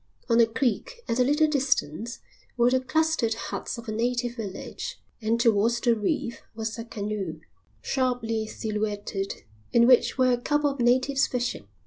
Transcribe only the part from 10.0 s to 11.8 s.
were a couple of natives fishing.